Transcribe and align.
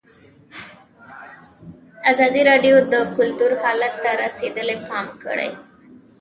ازادي 2.11 2.41
راډیو 2.49 2.75
د 2.91 2.93
کلتور 3.17 3.51
حالت 3.61 3.93
ته 4.03 4.09
رسېدلي 4.23 4.77
پام 4.89 5.05
کړی. 5.23 5.49